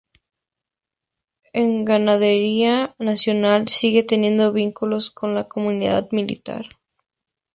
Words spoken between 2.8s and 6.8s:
Nacional sigue teniendo vínculos con la comunidad militar.